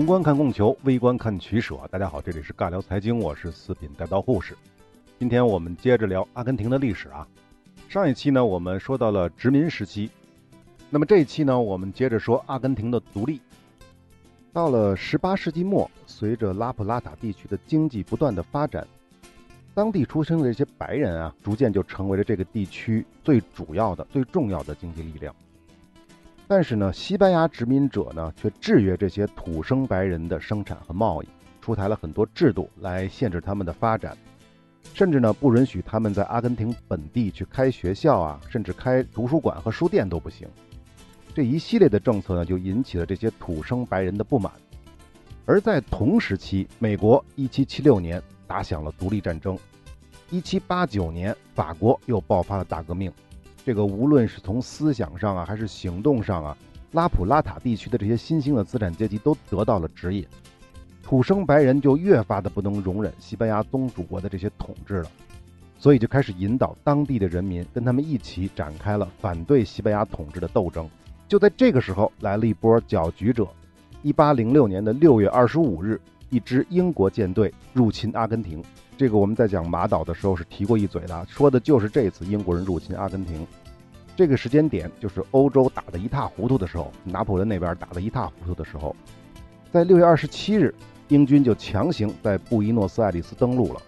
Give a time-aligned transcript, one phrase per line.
[0.00, 1.78] 宏观看供求，微观看取舍。
[1.90, 4.56] 大家好，这里是尬聊财经，我是四品带刀护士。
[5.18, 7.28] 今天我们接着聊阿根廷的历史啊。
[7.86, 10.08] 上一期呢，我们说到了殖民时期，
[10.88, 13.42] 那么这一期呢，我们接着说阿根廷的独立。
[14.54, 18.88] 到了十八世纪末，随着拉普拉塔地区的经济不断的发展，
[19.74, 25.36] 当地出生的这些白人啊，逐渐就成为了这个地区最主要的、最重要的经济力量。
[26.50, 31.28] 但是呢，西班牙殖民者呢却制约这些土生白人的生产和贸易，
[31.60, 34.18] 出台了很多制度来限制他们的发展，
[34.92, 40.48] 甚至呢不允许他们在阿根廷本地去开学校啊，甚至开图书馆和书店都不行。
[41.32, 44.50] 这一系列的政策呢，就引起了这些土生白人的不满。
[45.46, 49.56] 而在同时期，美国1776年打响了独立战争
[50.32, 53.12] ，1789年法国又爆发了大革命。
[53.70, 56.56] 这个无论是从思想上啊，还是行动上啊，
[56.90, 60.26] 拉普拉塔地区的这些新兴的资产阶级都得到了指引，
[61.04, 65.10] 土生白人就越发的不能容忍西班牙宗主国的这些统治了，
[65.78, 70.90] 所以就开始引导当地的人民跟他们一起展开了反对西班牙统治的斗争。
[71.28, 73.46] 就在这个时候，来了一波搅局者。
[74.02, 78.60] 一八零六年的六月二十五日，一支英国舰队入侵阿根廷。
[78.96, 83.46] 这个我们在讲马岛的时候是提过一嘴的，说的就是这次英国人入侵阿根廷。
[84.16, 88.94] 这个时间点就是欧洲打得一塌糊涂的时候，拿破仑那边打得一塌糊涂的时候。
[89.72, 90.74] 在六月二十七日，
[91.08, 93.80] 英军就强行在布宜诺斯艾利斯登陆了。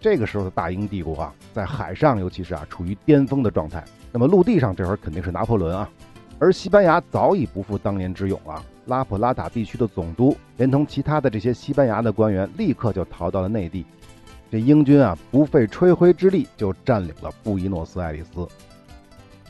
[0.00, 3.84] 这个时候的大英帝国啊，在海上尤其是啊，处于巅峰的状态。
[4.12, 5.90] 那么陆地上这会儿肯定是拿破仑啊，
[6.38, 8.64] 而西班牙早已不复当年之勇了。
[8.86, 13.84] 拉普拉塔地区的总督连同其他的这些西班牙的官员，立刻就逃到了内地。
[14.50, 18.48] 这英军啊，不费吹灰之力就占领了布宜诺斯艾利斯。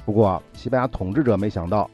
[0.08, 1.90] 不过，西班牙统治者没想到，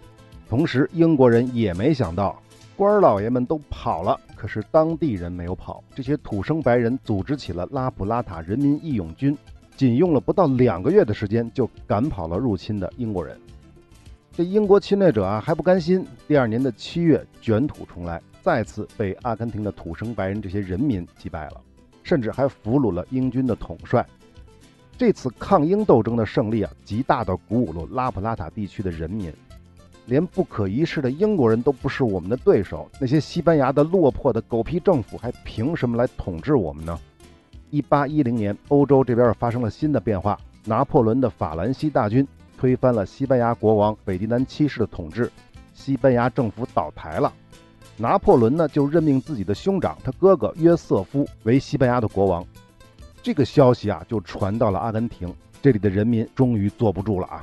[0.49, 2.41] 同时英国人也没想到，
[2.77, 5.83] 官老爷们都跑了，可是当地人没有跑。
[5.97, 9.37] 这些土生白人组织起了拉普拉塔人民义勇军，
[9.77, 13.37] 仅用了不到两个月的时间，就赶跑了入侵的英国人。
[14.31, 21.61] 这英国侵略者啊，还不甘心，第二年的七月卷土重来，再次被阿根廷的土生白人这些人民击败了。
[22.05, 24.07] 甚至还俘虏了英军的统帅。
[24.97, 29.32] 这次抗英斗争的胜利啊，极大地鼓舞了拉普拉塔地区的人民。
[30.06, 36.99] 连不可一世的英国人都不是我们的对手，那些西班牙的落魄的狗屁政府还凭什么来统治我们呢？
[37.71, 42.26] 一八一零年，欧洲这边发生了新的变化，拿破仑的法兰西大军
[42.59, 45.32] 推翻了西班牙国王斐迪南七世的统治，
[45.72, 47.32] 西班牙政府倒台了。
[47.97, 52.44] 拿破仑呢，就任命自己的兄长，他哥哥约瑟夫为西班牙的国王。
[53.25, 57.43] 这个消息啊，就传到了阿根廷，这里的人民终于坐不住了啊。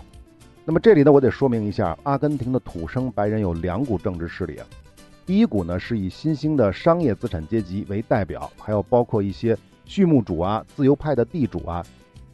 [0.64, 4.68] 那么这里呢，我得说明一下，阿根廷的土生白人有两股政治势力啊。
[5.26, 11.84] 第一股呢，是以新兴的商业资产阶级为代表，还有包括一些畜牧主啊、自由派的地主啊。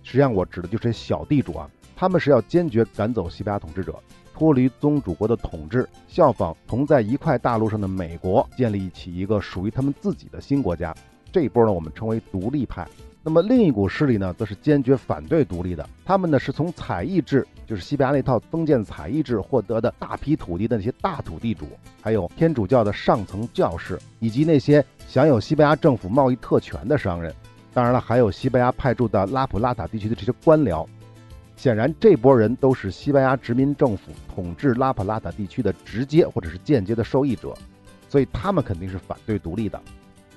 [0.04, 3.98] 实际上，我指的就是小地主啊，他们是要坚决赶走西班牙统治者。
[4.34, 10.94] 脱离宗主国的统治，效仿同在一块大陆上的美国，建立起一个属于他们自己的新国家。
[11.32, 12.86] 这一波呢，我们称为独立派。
[13.28, 15.86] 那么另一股势力呢，则是坚决反对独立的。
[16.06, 21.68] 他们呢，是从采邑制，就是西班牙那套封建采邑制获得的大批土地的那些大土地主，
[22.02, 27.36] 还有天主教的上层教士，以及那些享有西班牙政府贸易特权的商人。
[27.74, 30.88] 当然了，还有西班牙派驻的拉普拉塔地区的这些官僚。
[31.58, 37.54] 显然，这波人都是西班牙殖民政府统治拉普拉塔地区的直接或者是间接的受益者，
[38.08, 39.78] 所以他们肯定是反对独立的。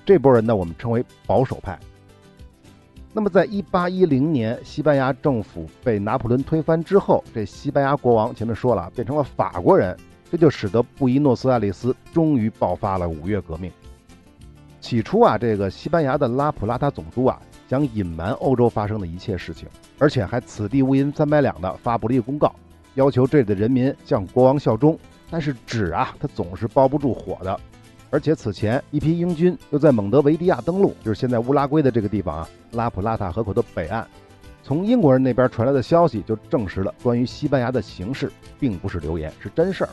[0.05, 1.79] 这波人呢，我们称为保守派。
[3.13, 9.95] 那么，在一八一零年，西班牙政府被拿破仑推翻之后，这西班牙国王前面说了，变成了法国人，
[10.31, 13.71] 这就使得布宜诺斯艾利斯终于爆发了五月革命。
[14.79, 17.39] 起初啊，这个西班牙的拉普拉塔总督啊。
[17.69, 19.65] 想隐瞒欧洲发生的一切事情，
[19.97, 22.53] 而且还此地无银三百两的发布了一个公告，
[22.95, 24.99] 要求这里的人民向国王效忠。
[25.29, 27.57] 但是纸啊，它总是包不住火的。
[28.11, 34.05] 而且此前一批英军又在蒙德维迪亚登陆，就是现在乌拉圭的这个地方啊，拉普拉塔河口的北岸。
[34.63, 38.29] 从英国人那边传来的消息就证实了，关于西班牙的形势
[38.59, 39.89] 并不是流言，是真事儿。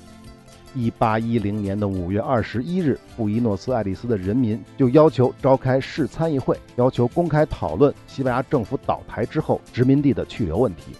[0.75, 10.93] 一八一零年的五月二十一日，布宜诺斯艾利斯的人民就要求召开市参议会，要求公开讨论西班牙政府倒台之后殖民地的去留问题。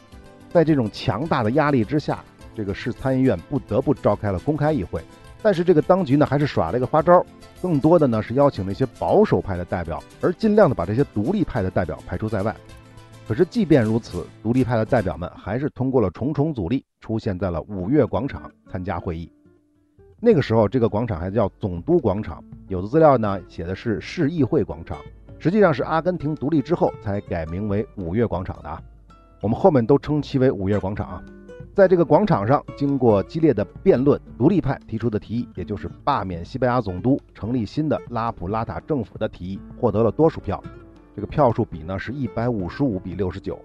[0.51, 2.25] 在这种强大的压力之下，
[2.57, 5.03] 这个市参议院不得不召开了公开议会。
[5.43, 7.25] 但是这个当局呢，还是耍了一个花招，
[7.63, 12.55] 更多的呢是邀请那些保守派的代表，而尽量的把这些独立派的代表排除在外。
[13.27, 19.31] 可是即便如此，独立派的代表们还是通过了重重阻力，出现在了五月广场参加会议。
[20.19, 24.99] 那个时候，这个广场还叫总督广场，有的资料呢写的是市议会广场，
[25.39, 28.83] 实际上是阿根廷独立之后才改名为五月广场的啊。
[29.41, 31.23] 我们后面都称其为五月广场啊。
[31.79, 40.61] 在这个广场上，经过激烈的辩论，独立派提出的提议，也就是罢免西班牙总督、成立新的拉普拉塔政府的提议，获得了多数票。
[41.15, 43.57] 这个票数比呢是一百五十五比六十九。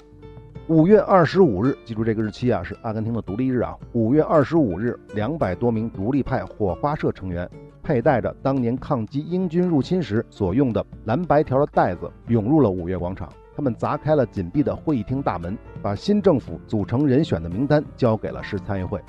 [0.68, 3.76] 五月二十五日，记住这个日期啊，是阿根廷的独立日啊。
[3.94, 7.50] 五月二十五日，两百多名独立派火花社成员，
[7.82, 13.28] 佩戴着当年抗击英军入侵时所用的蓝白条的带子，涌入了五月广场。
[13.56, 19.00] 他们砸开了紧闭的会议厅大门，把新政府组成人选的名单交给了市参议会。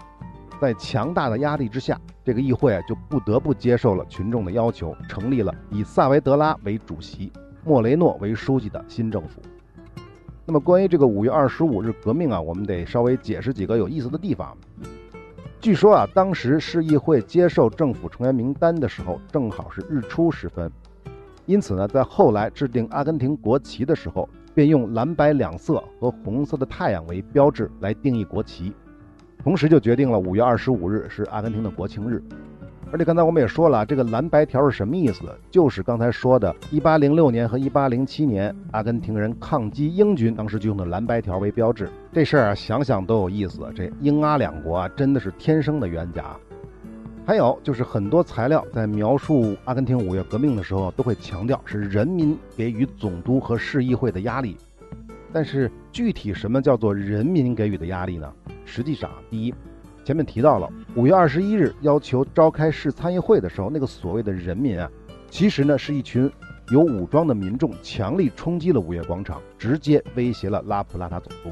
[0.60, 7.32] 在强大的压力之下，这个议会啊就不得不接受了群众的要求，成立了以萨维德拉为主席、
[7.64, 9.42] 莫雷诺为书记的新政府。
[10.46, 14.56] 那么，关于这个五月二十五日革命啊，我们得稍微解释几个有意思的地方。
[15.60, 20.70] 据说啊，当时市议会接受政府成员名单的时候，正好是日出时分。
[21.46, 28.72] 因此呢，在后来制定阿根廷国旗的时候，便用蓝白两色和红色的太阳为标志来定义国旗，
[29.42, 32.22] 同时就决定了五月二十五日是阿根廷的国庆日。
[32.92, 35.24] 而且刚才我们也说了，这个蓝白条是什么意思？
[35.50, 41.90] 就是刚才说的1806年和1807年阿根廷人抗击英军，当时就用的蓝白条为标志。
[42.12, 43.68] 这事儿啊，想想都有意思。
[43.74, 46.24] 这英阿两国啊，真的是天生的冤家。
[47.26, 54.58] 还有就是很多材料在描述阿根廷五月革命的时候，都会强调是人民给予总督和市议会的压力。
[55.32, 58.30] 但是具体什么叫做人民给予的压力呢？
[58.66, 59.54] 实际上，第一，
[60.04, 64.88] 前面提到了五月二十一日要求召开市参议会的时候，那个所谓的人民啊，
[65.30, 66.30] 其实呢是一群
[66.68, 71.50] 有武装的民众强力冲击了五月广场，直接威胁了拉普拉塔总督。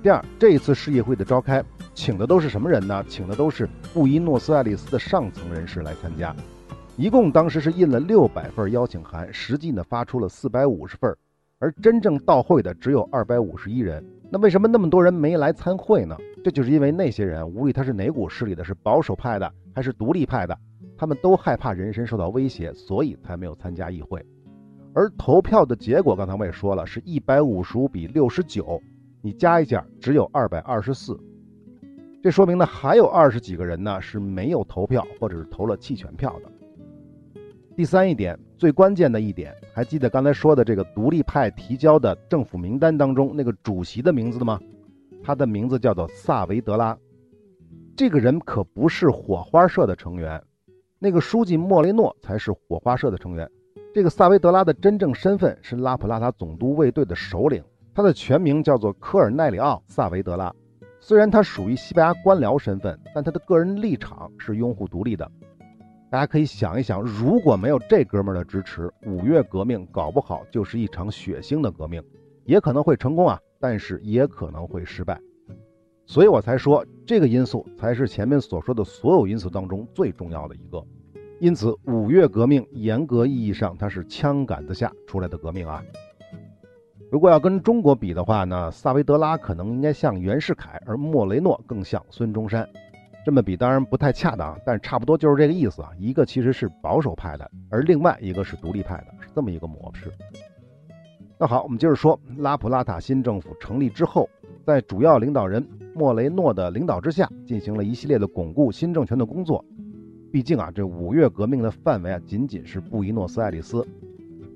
[0.00, 1.62] 第二，这一次市议会的召开。
[1.94, 3.04] 请的都是什么人呢？
[3.06, 6.34] 请的都是布宜诺斯艾利斯的上层人士来参加，
[6.96, 11.14] 一共当时是印了六百份邀请函，实际呢发出了四百五十份，
[11.58, 14.04] 而真正到会的只有二百五十一人。
[14.30, 16.16] 那为什么那么多人没来参会呢？
[16.42, 20.58] 这就是因为那些人，无论他是哪股势力的，是保守派的还是独立派的，
[20.96, 24.24] 他们都害怕人身受到威胁，所以才没有参加议会。
[24.94, 28.82] 而投票的结果，刚才我也说了，是一百五十五比六十九，
[29.20, 31.18] 你加一下，只有二百二十四。
[32.22, 37.40] 这说明呢，还有二十几个人呢是没有投票，或者是投了弃权票的。
[37.74, 44.60] 第三一点，最关键的一点，还记得刚才说的这个独立派提交的政府名单当中那个主席的名字吗？
[45.20, 46.96] 他的名字叫做萨维德拉。
[47.96, 50.40] 这个人可不是火花社的成员，
[51.00, 53.50] 那个书记莫雷诺才是火花社的成员。
[53.92, 57.60] 这个萨维德拉的真正身份是拉普拉塔总督卫队的首领，
[57.92, 60.54] 他的全名叫做科尔奈里奥·萨维德拉。
[61.04, 65.28] 虽然他属于西班牙官僚身份，但他的个人立场是拥护独立的。
[66.08, 72.00] 大家可以想一想，如果没有这哥们儿的支持，五月革命搞不好就是一场血腥的革命，
[72.44, 75.20] 也可能会成功啊，但是也可能会失败。
[76.06, 80.80] 所以我才说，这个因素才是前面所说的所有因素当中最重要的一个。
[81.40, 85.82] 因此，五月革命严格意义上它是枪杆子下出来的革命啊。
[87.12, 92.66] 如果要跟中国比的话呢，萨维德拉可能应该像袁世凯，而莫雷诺更像孙中山。
[93.22, 95.90] 这么比当然不太恰当，但差不多就是这个意思啊。
[95.98, 100.10] 一个其实是保守派的，而另外一个是独立派的，是这么一个模式。
[101.36, 104.26] 那好，我们接着说，拉普拉塔新政府成立之后，
[104.64, 105.62] 在主要领导人
[105.94, 109.62] 莫雷诺的领导之下，进行了一系列的巩固新政权的工作。
[110.32, 113.86] 毕竟啊，这五月革命的范围啊，仅仅是布宜诺斯艾利斯。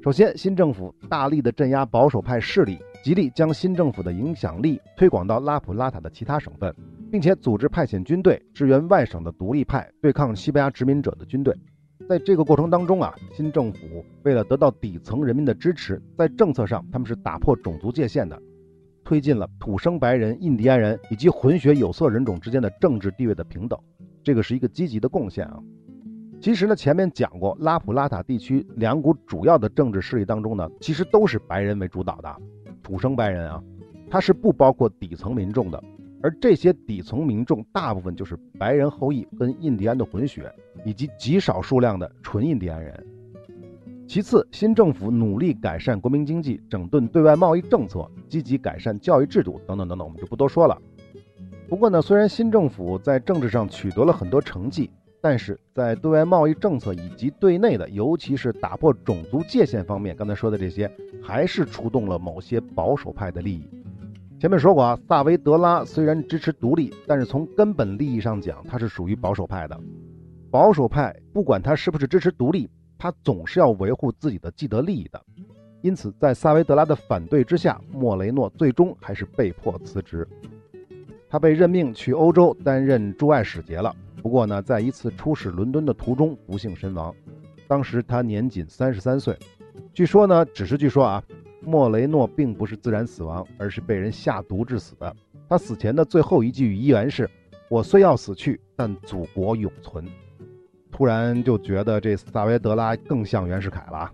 [0.06, 6.72] 首先，新政府大力的镇压保守派势力，极力将新政府的影响力推广到拉普拉塔的其他省份，
[7.10, 11.52] 并且组织派遣军队支援外省的独立派对抗西班牙殖民者的军队。
[12.08, 13.80] 在这个过程当中啊，新政府
[14.22, 18.40] 为了得到底层人民的支持，在政策上他们是打破种族界限的，
[19.02, 23.76] 推进了土生白人、印第安人以及混血有色人种之间的政治地位的平等，
[24.22, 25.58] 这个是一个积极的贡献啊。
[26.38, 32.36] 其实呢，前面讲过，拉普拉塔地区两股主要的政治势力当中呢，其实都是白人为主导的，
[32.82, 33.60] 土生白人啊，
[34.08, 35.82] 它是不包括底层民众的，
[36.22, 40.52] 而这些底层民众大部分就是白人后裔跟印第安的混血，
[40.84, 43.06] 以及极少数量的纯印第安人。
[44.06, 50.80] 其次，新政府努力改善国民经济，整顿对外贸易政策，积极改善教育制度等等等等，我们就不多说了。
[51.68, 54.90] 不过呢，虽然新政府在政治上取得了很多成绩。
[55.20, 60.90] 但是在对外贸易政策以及对内的，尤其是打破种族界限方面，刚才说的这些，
[61.22, 63.68] 还是触动了某些保守派的利益。
[64.38, 69.80] 前面说过啊，萨维德拉虽然支持独立，但是从根本利益上讲，他是属于保守派的。
[70.50, 72.68] 保守派不管他是不是支持独立，
[72.98, 75.20] 他总是要维护自己的既得利益的。
[75.82, 80.26] 因此，在萨维德拉的反对之下，莫雷诺最终还是被迫辞职。
[81.36, 83.94] 他被任命去欧洲担任驻外使节了。
[84.22, 87.14] 不过呢，在一次出使伦敦的途中不幸身亡，
[87.68, 89.38] 当时他年仅三十三岁。
[89.92, 91.22] 据说呢，只是据说啊，
[91.60, 95.14] 莫雷诺并不是自然死亡，而是被人下毒致死的。
[95.46, 97.28] 他死前的最后一句遗言是
[97.68, 100.06] ：“我虽要死去，但祖国永存。”
[100.90, 104.10] 突然就觉得这萨维德拉更像袁世凯了。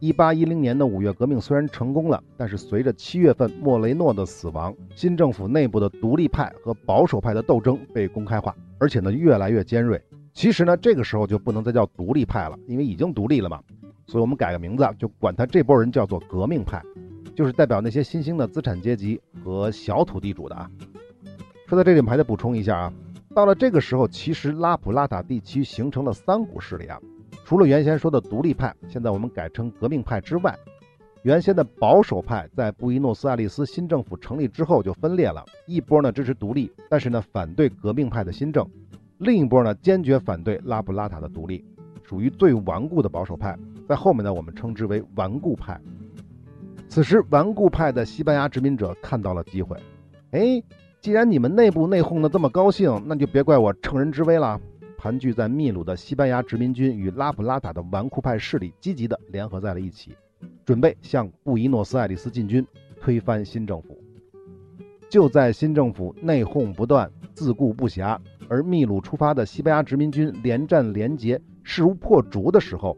[0.00, 10.02] 一八一零年的五月革命虽然成功了，但是随着七月份莫雷诺的死亡，新政府内部的独立派和保守派的斗争被公开化，而且呢越来越尖锐。
[10.32, 13.60] 其实呢这个时候就不能再叫独立派了，因为已经独立了嘛。
[14.06, 16.82] 所以我们改个名字，就管他这波人叫做革命派，
[17.36, 20.70] 就是代表那些新兴的资产阶级和小土地主的啊。
[21.66, 22.92] 说到这里，我们还得补充一下啊，
[23.34, 26.98] 到了这个时候，其实拉普拉塔地区形成了三股势力啊。
[27.50, 30.56] 除了原先说的独立派，现在我们改称革命派之外，
[31.22, 38.64] 原先的保守派在布宜诺斯艾利斯新政府成立之后就分裂了，一波呢支持独立，但是呢反对革命派的新政；
[39.18, 41.64] 另一波呢坚决反对拉布拉塔的独立，
[42.04, 45.76] 属于最顽固的保守派，在后面呢我们称之为顽固派。
[46.88, 49.76] 此时顽固派的西班牙殖民者看到了机会，
[50.30, 50.62] 哎，
[51.00, 54.60] 既然你们内部内讧的这么高兴，那就别怪我乘人之危了。
[55.00, 60.14] 盘踞在秘鲁的西班牙殖民军与拉普拉塔的顽固派势力积极地联合在了一起，
[60.62, 62.62] 准备向布宜诺斯艾利斯进军，
[63.00, 63.98] 推翻新政府。
[65.08, 72.94] 就在新政府内讧不断、自顾不暇，而秘鲁出发的西班牙殖民军连战连捷、势如破竹的时候，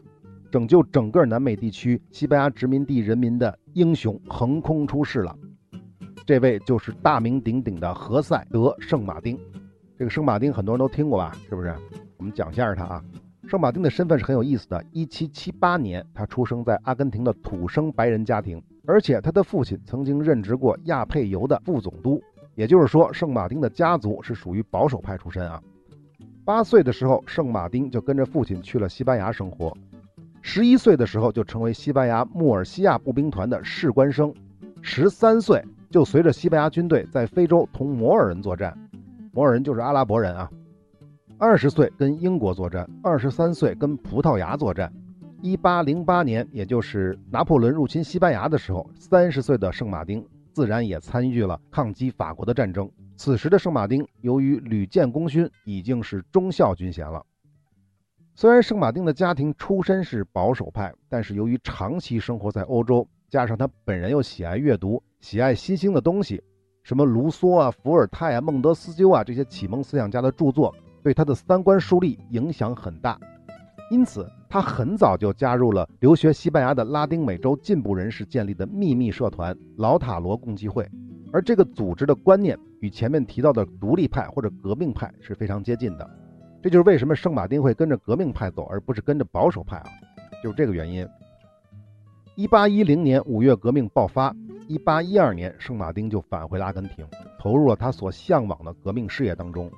[0.50, 5.38] 拯救整个南美地区西班牙殖民地人民的英雄横空出世了。
[6.26, 9.38] 这位就是大名鼎鼎的何塞·德·圣马丁。
[10.02, 11.30] 这个圣马丁很多人都听过吧？
[11.48, 11.72] 是不是？
[12.16, 13.04] 我们讲一下他啊。
[13.46, 14.84] 圣马丁的身份是很有意思的。
[14.90, 22.20] 一七七八年，他出生在阿根廷的土生白人家庭，而且他的父亲曾经任职过亚佩尤的副总督。
[22.56, 25.62] 也就是说，圣马丁的家族是属于保守派出身啊。
[26.44, 29.72] 八岁的时候，圣马丁就跟着父亲去了西班牙生活。
[30.40, 34.34] 十一岁的时候，就成为西班牙穆尔西亚步兵团的士官生。
[34.80, 38.76] 十三岁就随着西班牙军队在非洲同摩尔人作战。
[39.32, 40.50] 摩尔人就是阿拉伯人啊。
[41.38, 44.92] 二十岁跟英国作战，二十三岁跟葡萄牙作战。
[45.40, 52.88] 一八零八年，也就是拿破仑入侵西班牙的时候，三十岁的圣马丁自然也参与了抗击法国的战争。
[53.16, 57.24] 此时的圣马丁由于屡建功勋，已经是中校军衔了。
[58.34, 66.42] 虽然圣马丁的家庭出身是保守派，但是由于长期生活在欧洲，加上他本人又喜爱阅读，喜爱新兴的东西。
[66.82, 73.18] 什么卢梭啊、伏尔泰啊、孟德斯鸠啊这些启蒙思想家的著作，对他的三观树立影响很大。
[73.90, 80.88] 因此，他很早就加入了留学西班牙的拉丁美洲进步人士建立的秘密社团——老塔罗共济会。
[81.32, 86.10] 而这个组织的观念与前面提到的独立派或者革命派是非常接近的。
[86.62, 89.86] 这就是为什么圣马丁会跟着革命派走，而不是跟着保守派啊，
[90.42, 91.06] 就是这个原因。
[92.34, 94.34] 一八一零年五月革命爆发。
[94.68, 97.06] 一八一二年，圣马丁就返回了阿根廷，
[97.38, 99.70] 投入了他所向往的革命事业当中。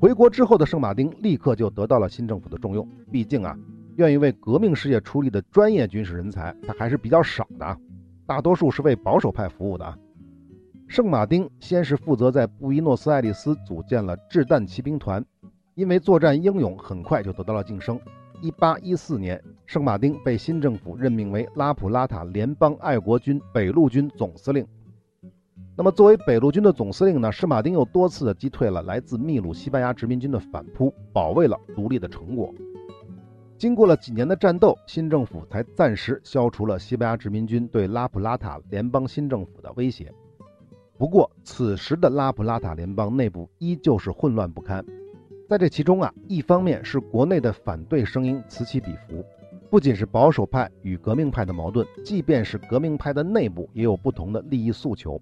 [0.00, 3.56] 回国之后的圣马丁立刻就得到了新政府的重用，毕竟啊，
[3.96, 7.76] 愿意为革命事业出力的专业军事人才他还是比较少的啊，
[8.26, 9.96] 大多数是为保守派服务的啊。
[10.88, 15.24] 圣马丁先是负责在布宜诺斯艾利斯组建了掷弹骑兵团，
[15.74, 17.98] 因为作战英勇，很快就得到了晋升。
[18.42, 24.66] 一八一四年，圣马丁被新政府任命为拉普拉塔联邦爱国军北路军总司令。
[25.76, 32.52] 那么，作为北路军的总司令呢，圣马丁又多次的击退了来自秘鲁西班牙殖民军的反扑，保卫了独立的成果。
[33.56, 40.12] 经过了几年的战斗，新政府才暂时消除了西班牙殖民军对拉普拉塔联邦新政府的威胁。
[40.98, 44.84] 不过，此时的拉普拉塔联邦内部依旧是混乱不堪。
[45.52, 49.22] 在这其中啊，一方面是国内的反对声音此起彼伏，
[49.68, 55.20] 不仅是保守派与革命派的矛盾，即便是革命派的内部也有不同的利益诉求。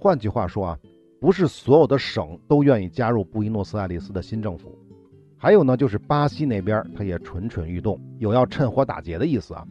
[0.00, 0.78] 换句话说啊，
[1.20, 4.76] 不是所有的省都愿意加入布宜诺斯艾利斯的新政府。
[5.38, 9.64] 还有呢，就是巴西那边他也蠢蠢欲动，有要趁火打劫的意思啊。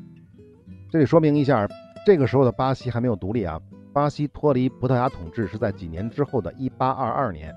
[0.90, 1.68] 这里说明一下，
[2.06, 3.60] 这个时候的巴西还没有独立啊，
[3.92, 7.54] 巴西脱离葡萄牙统治是在几年之后的1822年。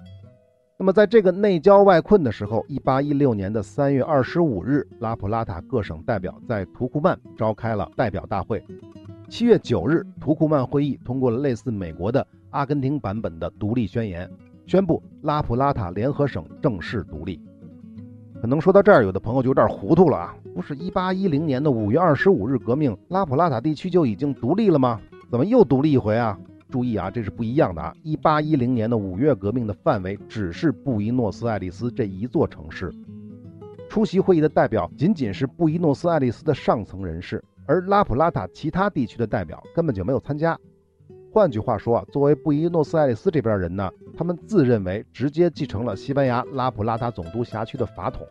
[0.77, 8.61] 那么，在这个内交外困的时候，一八一六年的三月二十五日，拉普拉塔各省代表在图库曼召开了代表大会。
[9.29, 14.29] 七月九日，图库曼会议通过了类似美国的阿根廷版本的独立宣言，
[14.67, 17.41] 宣布拉普拉塔联合省正式独立。
[18.41, 20.35] 可能说到这儿，有的朋友就有点糊涂了啊！
[20.57, 25.01] 不是一八一零年的五月二十五日革命，拉普拉塔地区就已经独立了吗？
[25.31, 26.37] 怎么又独立一回啊？
[26.75, 27.95] 注意啊，这是不一样的啊！
[28.03, 32.93] 一八一零年的五月革命的范围只是布宜诺斯艾利斯这一座城市，
[33.89, 40.59] 出席会议的代表仅仅是布宜诺斯艾利斯的上层人士，而拉普拉塔其他地区的代表根本就没有参加。
[41.33, 48.27] 换句话说啊，作为布宜诺斯艾利斯这边人呢，他们自认为直接继承了西班牙拉普拉塔总督辖区的法统，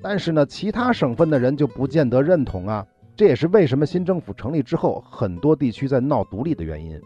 [0.00, 2.86] 但是呢，其他省份的人就不见得认同啊。
[3.14, 6.98] 这也是为什么新政府成立之后，很多地区在闹独立的原因。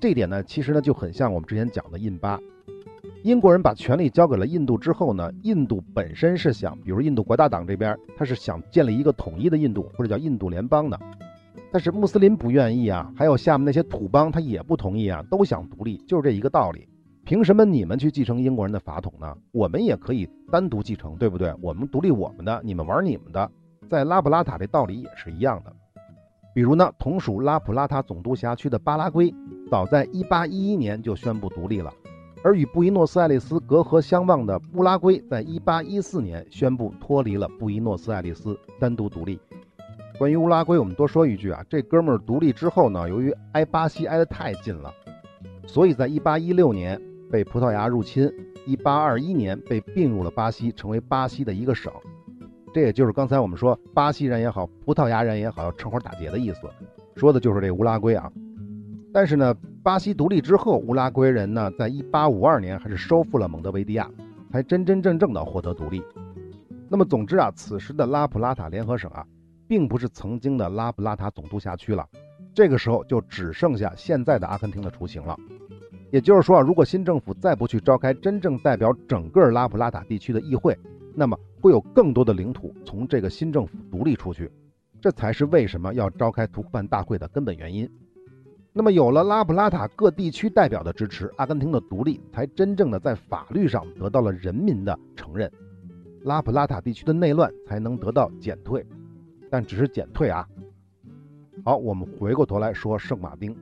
[0.00, 2.38] 这点呢，其实呢就很像我们之前讲的印巴，
[3.22, 10.98] 英国人把权力交给了印度之后呢，印度本身是想，比如印度国大党这边，他是想建立一个统一的印度，或者叫印度联邦的。
[11.72, 16.88] 但是穆斯林不愿意啊，还有下面那些土邦他也不同意啊，都想独立，就是这一个道理。
[17.24, 19.36] 凭什么你们去继承英国人的法统呢？
[19.50, 21.52] 我们也可以单独继承，对不对？
[21.60, 23.50] 我们独立我们的，你们玩你们的。
[23.88, 25.72] 在拉普拉塔这道理也是一样的。
[26.56, 29.30] 比如呢，同属拉普拉塔总督辖区的巴拉圭，
[29.70, 31.92] 早在1811年就宣布独立了，
[32.42, 39.38] 而与布宜诺斯艾利斯隔河相望的乌拉圭，在1814年宣布脱离了布宜诺斯艾利斯，单独独立。
[40.18, 44.90] 关于乌拉圭，我们多说一句啊，这哥们儿独立之后呢，由于挨巴西挨得太近了，
[45.66, 46.98] 所以在1816年
[47.30, 48.32] 被葡萄牙入侵
[48.66, 51.92] ，1821年被并入了巴西，成为巴西的一个省。
[52.76, 56.68] 这也就是刚才我们说巴西人也好，葡萄牙人也好，要趁火打劫的意思，
[57.14, 58.30] 说的就是这乌拉圭啊。
[59.14, 64.10] 但是呢，巴西独立之后，乌拉圭人呢，在一八五二年还是收复了蒙德维迪亚，
[64.52, 66.02] 才真真正正的获得独立。
[66.90, 69.24] 那么总之啊，此时的拉普拉塔联合省啊。
[69.66, 72.06] 并不是曾经的拉普拉塔总督辖区了，
[72.54, 75.34] 这个时候就只剩下现在的阿根廷的雏形了。
[76.10, 80.78] 也就是说啊，如果新政府再不去召开真正代表整个拉普拉塔地区的议会，
[81.14, 81.36] 那么
[81.66, 84.48] 会有更多的领土从这个新政府独立出去，
[85.00, 87.90] 这才是为什么要召开图库曼大会的根本原因。
[88.72, 95.50] 那么有了拉普拉塔各地区代表的支持，阿根廷的独立才真正的在法律上得到了人民的承认，
[96.22, 98.86] 拉普拉塔地区的内乱才能得到减退。
[99.50, 100.46] 但只是减退啊。
[101.64, 103.56] 好，我们回过头来说圣马丁。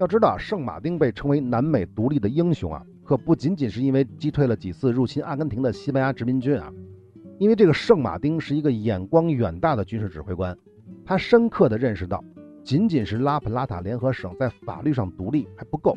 [0.00, 6.72] 要知道，圣马丁被称为南美独立的英雄啊，可不仅仅是因为击退了几次入侵阿根廷的西班牙殖民军啊。
[7.38, 10.56] 因为这个圣马丁是一个眼光远大的军事指挥官，
[11.04, 12.22] 他深刻地认识到，
[12.64, 15.96] 仅仅是拉普拉塔联合省在法律上独立还不够，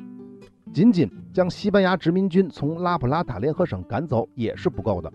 [0.71, 5.11] 仅仅将西班牙殖民军从拉普拉塔联合省赶走也是不够的，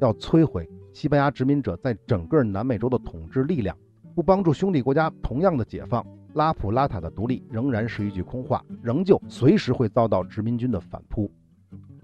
[0.00, 0.68] 要摧毁。
[0.92, 3.76] 西班牙殖民者在整个南美洲的统治力量，
[4.14, 11.28] 不帮助兄弟国家同样的解放，拉普拉塔的独立仍然是一句空话，仍旧随时会遭到殖民军的反扑。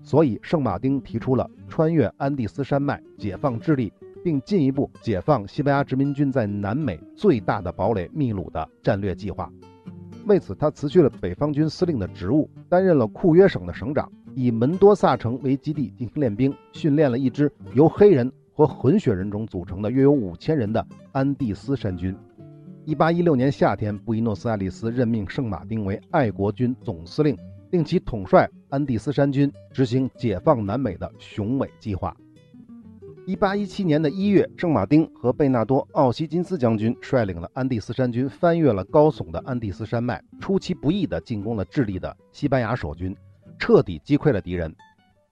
[0.02, 3.92] 所以，圣马丁提出了穿越安第斯山脉解放智利，
[4.24, 9.52] 并进一步解放西班牙殖民军在南美最大的堡垒秘鲁的战略计划。
[10.26, 18.30] 为此，他辞去了北方军司令的职务，担任了库约省的省长，以门多萨城为基地进行练兵，训练了一支由黑人。
[18.52, 22.14] 和混血人种组成的约有五千人的安第斯山军。
[22.84, 27.34] 一八一六年夏天，布宜诺斯艾利斯任命圣马丁为爱国军总司令，
[27.70, 32.16] 令其统帅安第斯山军，执行解放南美的雄伟计划。
[33.26, 43.16] 一八一七年的一月，圣马丁和贝纳多·奥西金斯将军率领了安第斯山军，翻越了高耸的安第斯山脉，出其不意地进攻了智利的西班牙守军，
[43.56, 44.74] 彻底击溃了敌人。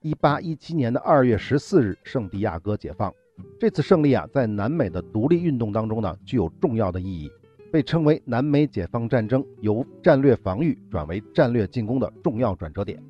[0.01, 3.13] 一八一七年的二月十四日，圣地亚哥解放。
[3.59, 7.29] 这次胜利啊，在南美的独立运动当中呢，具有重要的意义，
[7.71, 13.01] 被称为南美解放战争由战略防御转为战略进攻的重要转折点。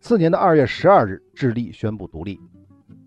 [0.00, 2.40] 次年的二月十二日，智利宣布独立。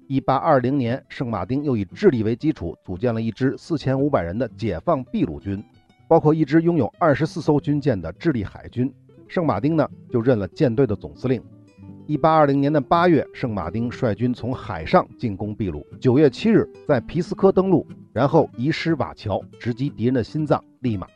[0.07, 5.63] 一八二零年，圣马丁又以智利为基础，组建了一支四千五百人的解放秘鲁军，
[6.07, 8.93] 包括一支拥有二十四艘军舰的智利海军。
[9.27, 11.41] 圣马丁呢，就任了舰队的总司令。
[12.05, 15.83] 一八二零年的八月，圣马丁率军从海上进攻秘鲁。
[15.99, 21.07] 九月七日，在皮斯科登陆，然后移师瓦乔，直击敌人的心脏利马。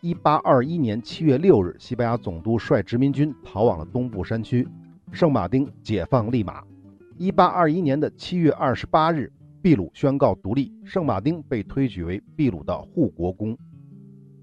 [0.00, 4.66] 一八二一年七月六日，西班牙总督率殖民军逃往了东部山区，
[5.12, 6.64] 圣马丁解放利马。
[7.18, 13.54] 一八二一年的七月二十八日，秘鲁宣告独立，圣马丁被推举为秘鲁的护国公。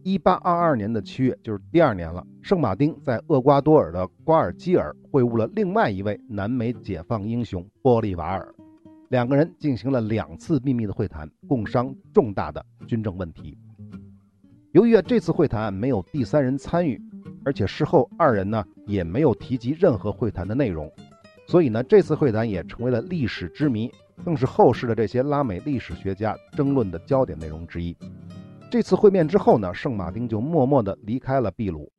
[0.04, 2.24] 一八二二年的七月，就是第二年了。
[2.44, 8.54] 圣马丁在厄瓜多尔的瓜尔基尔会晤了另外一位南美解放英雄玻利瓦尔，
[9.10, 13.58] 两个人进行了两次秘密的会谈，共商重大的军政问题。
[14.72, 17.02] 由于啊这次会谈没有第三人参与，
[17.44, 20.92] 而且事后二人呢也没有提及任何会谈的内容，
[21.48, 23.92] 所以呢这次会谈也成为了历史之谜，
[24.24, 27.98] 更是后世的这些拉美历史学家争论的焦点内容之一。
[28.70, 31.92] 这次会面之后呢，圣马丁就默默地离开了秘鲁。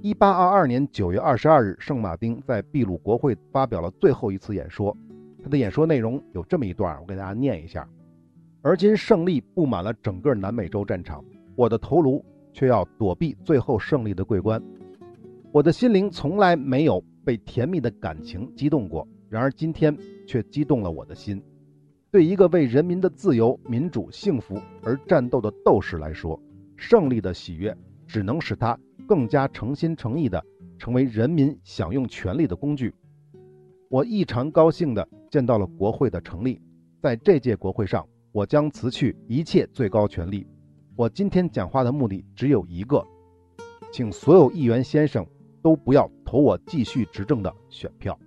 [0.00, 4.96] 一八二二年九月二十二日，圣马丁在秘鲁国会发表了最后一次演说。
[5.42, 7.88] 他的演说内容有这么一段，我给大家念一下：
[8.62, 11.24] 而今胜利布满了整个南美洲战场，
[11.62, 14.60] 我的头颅却要躲避最后胜利的桂冠。
[15.52, 19.96] 我的心灵从来没有被甜蜜的感情激动过，然而今天
[20.26, 21.40] 却激动了我的心。
[22.10, 26.36] 对一个为人民的自由、民主、幸福而战斗的斗士来说，
[26.76, 27.72] 胜利的喜悦
[28.08, 30.44] 只能使他更加诚心诚意地
[30.80, 32.92] 成为人民享用权力的工具。
[33.88, 36.60] 我异常高兴地见到了国会的成立，
[37.00, 40.44] 在这届国会上，我将辞去一切最高权力。
[40.94, 43.02] 我今天讲话的目的只有一个，
[43.90, 45.26] 请所有议员先生
[45.62, 48.18] 都不要投我继续执政的选票。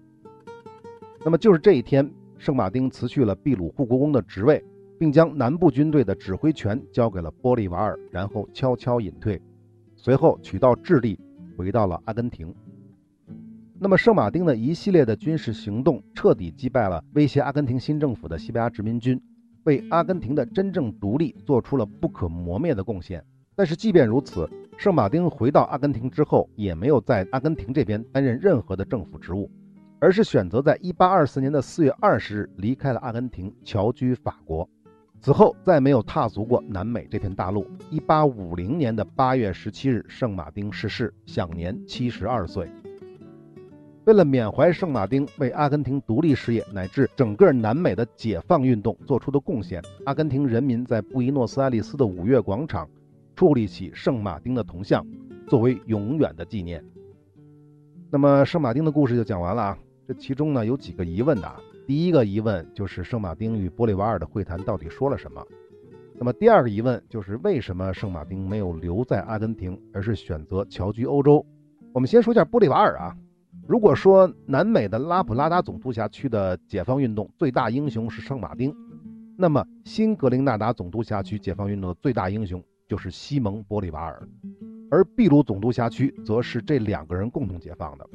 [1.23, 2.12] 那么就是这一天。
[2.38, 4.63] 圣马丁辞去了秘鲁护国公的职位，
[4.99, 9.41] 并将南部军队的指挥权交给了玻利瓦尔，然后悄悄隐退。
[9.95, 11.17] 随后取道智利，
[11.56, 12.54] 回到了阿根廷。
[13.80, 19.19] 那么，圣马丁的一系列的军事行动彻底击败了威胁阿根廷新政府的西班牙殖民军，
[19.65, 23.23] 为阿根廷的真正独立做出了不可磨灭的贡献。
[23.56, 29.49] 但是，即便如此，圣马丁回到阿根廷之后，也没有在阿根廷这边担任任何的政府职务。
[29.99, 34.69] 而是选择在1824年的4月20日离开了阿根廷，侨居法国。
[35.21, 37.65] 此后再没有踏足过南美这片大陆。
[37.91, 42.69] 1850年的8月17日，圣马丁逝世，享年72岁。
[44.06, 52.88] 为了缅怀圣马丁为阿根廷独立事业乃至整个南美的解放运动做出的贡献，阿根廷人民在布宜诺斯艾利斯的五月广场
[53.36, 55.04] 矗立起圣马丁的铜像，
[55.48, 56.86] 作为永远的纪念。
[58.12, 59.78] 那么，圣马丁的故事就讲完了啊。
[60.08, 65.44] 这其中呢有几个疑问的啊，第一个疑问就是圣马丁与玻利瓦尔的会谈到底说了什么？
[66.20, 71.44] 那么第二个疑问就是为什么圣马丁没有留在阿根廷，而是选择侨居欧洲？
[71.91, 73.18] 我们先说一下玻利瓦尔啊。
[73.67, 78.71] 如果说南美的拉普拉达总督辖区的解放运动最大英雄是圣马丁，
[79.36, 84.21] 那么新格林纳达总督辖区解放运动的最大英雄就是西蒙·玻利瓦尔，
[84.91, 88.08] 而秘鲁总督辖区则是这两个人共同解放的。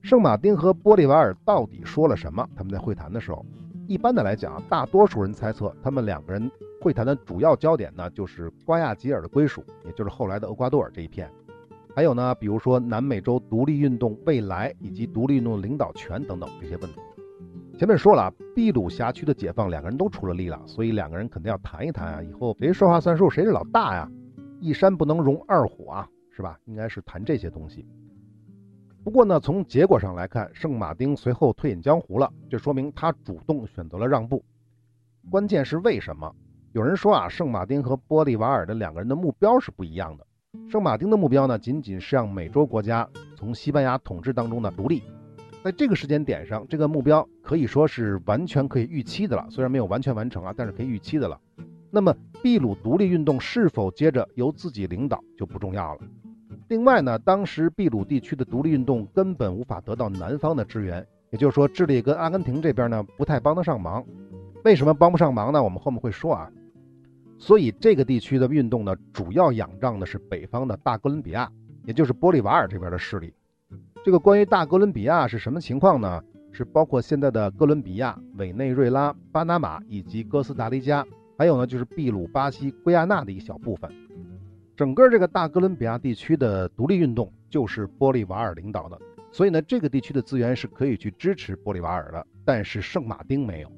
[0.00, 2.48] 圣马丁和玻利瓦尔到底说了什么？
[2.56, 3.44] 他们在会谈的时候，
[3.86, 11.30] 一般的来讲，大多数人猜测，他们两个人会谈的主要焦点呢，就是瓜亚吉尔的归属，也就是后来的厄瓜多尔这一片，
[11.94, 16.98] 还有呢，比如说南美洲独立运动未来以及独立运动领导权等等这些问题。
[17.78, 24.10] 前面说了啊，秘鲁辖区的解放，两个人都出了力了，所以两个人肯定要谈一谈啊，以后谁说话算数，谁是老大呀？
[24.60, 26.58] 一山不能容二虎啊，是吧？
[26.64, 27.86] 应该是谈这些东西。
[29.04, 34.44] 不过呢，从结果上来看，圣马丁随后退隐江湖了，这说明他主动选择了让步。
[35.30, 36.32] 关键是为什么？
[36.72, 40.26] 有人说啊，圣马丁和玻利瓦尔的两个人的目标是不一样的。
[40.70, 45.02] 圣马丁的目标呢，仅仅是让美洲国家从西班牙统治当中呢独立。
[45.62, 49.46] 在这个时间点上，这个目标可以说是完全可以预期的了。
[49.48, 51.38] 虽然没有完全完成啊，但是可以预期的了。
[51.90, 56.00] 那么秘鲁独立运动是否接着由自己领导就不重要了。
[56.68, 64.04] 另外呢，当时秘鲁地区的独立运动根本无法得到南方的支援，也就是说，智利跟阿根廷这边呢不太帮得上忙。
[64.64, 65.62] 为什么帮不上忙呢？
[65.62, 66.50] 我们后面会说啊。
[67.42, 71.50] 所以这个地区的运动呢，主要仰仗的是北方的大哥伦比亚，
[71.84, 73.34] 也就是玻利瓦尔这边的势力。
[74.04, 76.22] 这个关于大哥伦比亚是什么情况呢？
[76.52, 81.04] 是包括现在的哥伦比亚、委内瑞拉、巴拿马以及哥斯达黎加，
[81.36, 83.90] 还有呢就是秘鲁、巴西、圭亚那的一小部分。
[84.76, 88.96] 整个这个大哥伦比亚地区的独立运动就是玻利瓦尔领导的，
[89.32, 92.24] 所以呢，这个地区的资源是可以去支持玻利瓦尔的。
[92.44, 93.72] 但是圣马丁没有，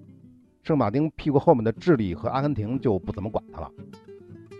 [0.65, 3.71] 圣马丁屁股后面的智利和阿根廷就不怎么管他了，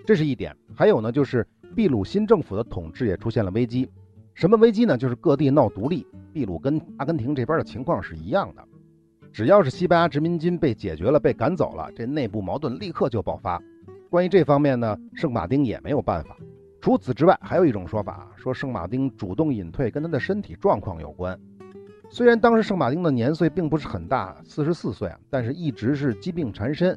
[0.07, 0.55] 这是一点。
[0.75, 3.89] 还有呢，就是秘鲁新政府的统治也出现了危机。
[4.35, 4.99] 什么危机呢？
[4.99, 8.63] 就是各地闹独立，秘鲁跟阿根廷这边的情况是一样的。
[9.33, 13.59] 只要是西班牙殖民军被解决了、被赶走了，这内部矛盾立刻就爆发。
[14.11, 16.37] 关于这方面呢，圣马丁也没有办法。
[16.83, 21.41] 除此之外，还有一种说法，说圣马丁主动隐退跟他的身体状况有关。
[22.15, 26.97] 虽然当时圣马丁的年岁并不是很大，四十四岁啊，但是一直是疾病缠身。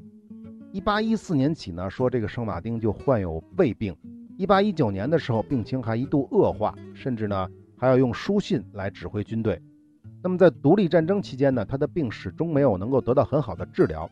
[0.71, 3.97] 一八一四年起呢，说这个圣马丁就患有胃病。
[4.37, 9.59] 一八一九年的时候，病情还一度恶化，甚至呢还要用书信来指挥军队。
[10.21, 14.07] 那么在独立战争期间呢，他的病始终没有能够得到很好的治疗。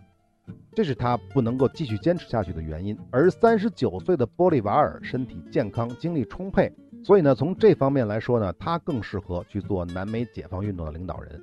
[0.74, 2.98] 这是他不能够继续坚持下去的原因。
[3.12, 6.72] 而三十九岁的玻利瓦尔身体健康，精力充沛，
[7.06, 11.39] 所以呢，从这方面来说呢，他更适合去做南美解放运动的领导人。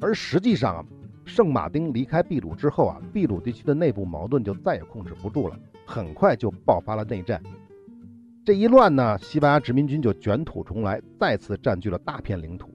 [0.00, 0.84] 而实际上啊，
[1.24, 7.42] 圣马丁离开秘鲁之后啊，秘鲁地区的内部矛盾就再也控制不住了，很快就爆发了内战。
[8.44, 12.72] 这一乱呢，西班牙殖民军就卷土重来，再次占据了大片领土。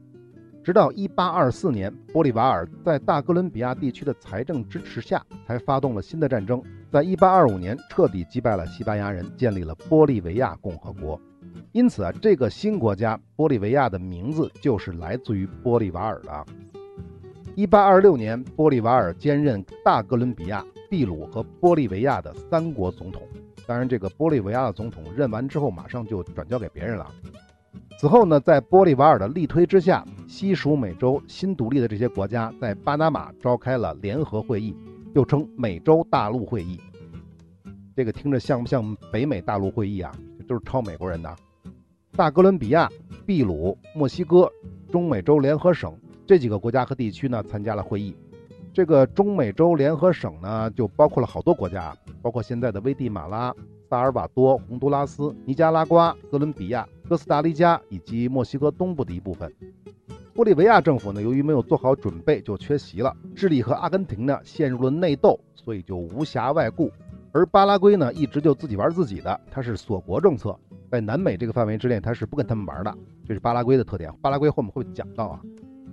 [0.61, 11.17] 直到1824年，玻利瓦尔在大哥伦比亚地区的财政支持下，才发动了新的战争，在1825年彻底击败了西班牙人，建立了玻利维亚共和国。
[11.71, 16.45] 因此啊，这个新国家玻利维亚的名字就是来自于玻利瓦尔的。
[17.55, 23.21] 一八二六年，玻利瓦尔兼任大哥伦比亚、秘鲁和玻利维亚的三国总统。
[23.67, 27.05] 当然，这个玻利维亚的总统任完之后，马上就转交给别人了。
[27.99, 34.75] 此后呢，在玻利瓦尔的力推之下，西属美洲新独立的这些国家在巴拿马召开了联合会议，
[35.13, 36.79] 又称美洲大陆会议。
[37.95, 40.11] 这个听着像不像北美大陆会议啊？
[40.49, 41.33] 都是抄美国人的。
[42.17, 42.89] 大哥伦比亚、
[43.27, 44.51] 秘鲁、墨西哥、
[44.91, 48.15] 中美洲联合省这几个国家和地区呢，参加了会议。
[48.73, 53.53] 这个中美洲联合省呢，就包括了好多国家，包括现在的危地马拉、
[53.89, 59.53] 萨尔瓦多、洪都拉斯、尼加拉瓜、哥伦比亚、哥斯达黎加以及墨西哥东部的一部分。
[60.35, 63.15] 玻利维亚政府呢，由于没有做好准备，就缺席了。
[63.35, 66.91] 智利和阿根廷呢，陷入了内斗，所以就无暇外顾。
[67.31, 70.57] 而巴拉圭呢，一直就自己玩自己的，它是锁国政策。
[70.89, 72.91] 在南美这个范围之内，它是不跟他们玩的，
[73.23, 74.11] 这是巴拉圭的特点。
[74.21, 75.41] 巴拉圭后面会讲到啊，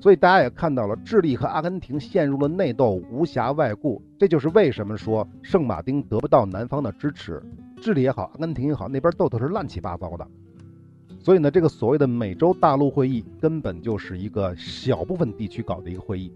[0.00, 4.02] 所以大家也看到了，智利和阿根廷陷入了内斗，无暇外顾。
[4.18, 7.42] 这就是为什么说圣马丁得不到南方的支持。
[7.78, 10.26] 智利也好，阿根廷也好，那边斗的是乱七八糟的。
[11.20, 16.32] 所以呢，这个所谓的美洲大陆会议根本就是一个小部分地区搞的一个会议，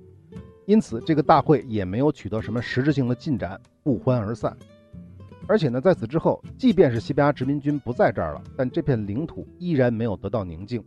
[0.67, 4.55] 因此这个大会也没有取得什么实质性的进展，不欢而散。
[5.51, 10.81] 而且呢，在此之后，即便是西班牙殖民军不在这儿了，但这片领土依然没有得到宁静。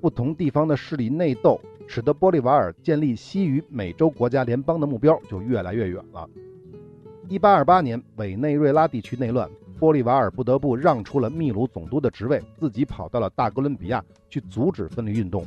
[0.00, 6.28] 不同地方的势力内斗，使得玻利瓦尔建立西与美洲国家联邦的目标就越来越远了。
[7.28, 15.46] 1828年，委内瑞拉地区内乱，玻利瓦尔不得不让出了秘鲁总督的职位，自己跑到了大哥伦比亚去阻止分离运动。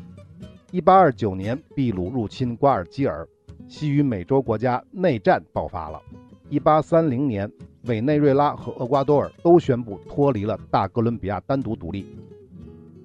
[0.71, 3.28] 1829年，秘鲁入侵瓜尔基尔，
[3.67, 6.02] 西与美洲国家内战爆发了。
[6.52, 7.52] 1830年。
[7.84, 12.06] 委内瑞拉和厄瓜多尔都宣布脱离了大哥伦比亚，单独独立。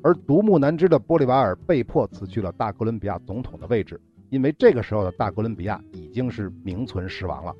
[0.02, 7.54] 而独木难支的玻利瓦尔被迫辞去了大哥伦比亚总统的位置，因为这个时候的大哥伦比亚已经是名存实亡了。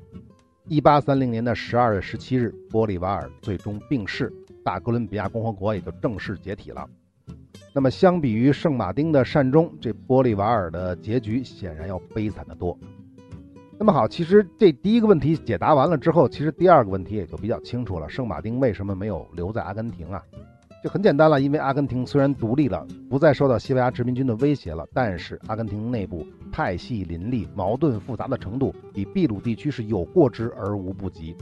[0.67, 4.31] 一八三零年的十二月十七日，玻利瓦尔最终病逝，
[4.63, 6.87] 大哥伦比亚共和国也就正式解体了。
[7.73, 12.77] 那么，相比于圣马丁的善终，这玻利瓦尔的结局显然要悲惨得多。
[13.77, 18.07] 那么好，其实这第一个问题解答完了之后，其实第二个问题也就比较清楚了。
[18.09, 20.23] 圣马丁为什么没有留在阿根廷啊？
[20.81, 31.35] 就很简单了，因为阿根廷虽然独立了，不再受到西班牙殖民军的威胁了，但是阿根廷内部派系林立、矛盾复杂的程度，比秘鲁地区是有过之而无不及。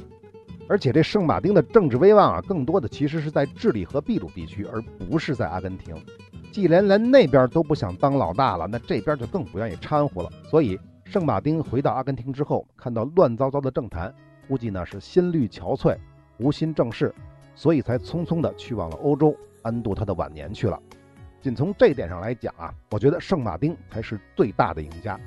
[0.67, 5.96] 而且这圣马丁的政治威望啊，更多的其实是在智利和秘鲁地区，而不是在阿根廷。
[6.52, 10.32] 既然连那边都不想当老大了，那这边就更不愿意掺和了。
[10.50, 10.80] 所以。
[11.06, 14.13] 圣马丁回到阿根廷之后，看到乱糟糟的政坛，
[14.48, 15.98] 估计呢是心虑憔悴，
[16.38, 17.13] 无心正事，
[17.56, 20.80] 所以才匆匆的去往了欧洲，安度他的晚年去了。
[21.42, 25.20] 仅从这点上来讲啊，我觉得圣马丁才是最大的赢家。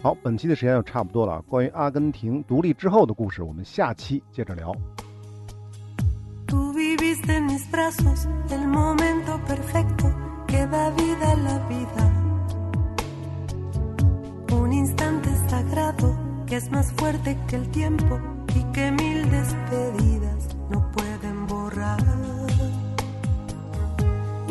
[0.00, 1.42] 好，本期的时间就差不多了。
[1.42, 4.72] 关于阿根廷独立之后的故事，我们下期接着聊。
[16.60, 18.20] Es más fuerte que el tiempo
[18.54, 22.04] y que mil despedidas no pueden borrar.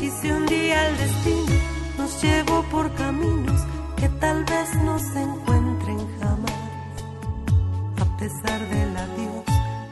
[0.02, 1.56] Y si un día el destino
[1.98, 3.62] nos llevó por caminos
[3.98, 6.94] que tal vez no se encuentren jamás,
[8.00, 9.46] a pesar del adiós,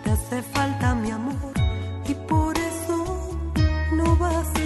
[0.04, 1.54] te hace falta mi amor
[2.08, 3.38] y por eso
[3.94, 4.64] no vas a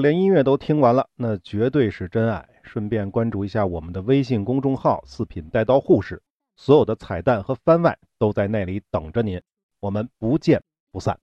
[0.00, 2.48] 连音乐都听完了，那绝对是真爱。
[2.62, 6.22] 顺便关注一下我们的微信公众号“四品带刀护士”，
[6.56, 9.40] 所有的彩蛋和番外都在那里等着您。
[9.80, 11.18] 我们不见不散。